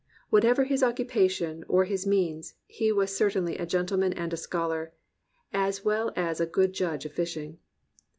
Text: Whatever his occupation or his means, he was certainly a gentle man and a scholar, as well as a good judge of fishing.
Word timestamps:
Whatever 0.31 0.63
his 0.63 0.81
occupation 0.81 1.63
or 1.69 1.85
his 1.85 2.07
means, 2.07 2.55
he 2.65 2.91
was 2.91 3.15
certainly 3.15 3.59
a 3.59 3.67
gentle 3.67 3.97
man 3.99 4.13
and 4.13 4.33
a 4.33 4.35
scholar, 4.35 4.93
as 5.53 5.85
well 5.85 6.11
as 6.15 6.41
a 6.41 6.47
good 6.47 6.73
judge 6.73 7.05
of 7.05 7.11
fishing. 7.13 7.59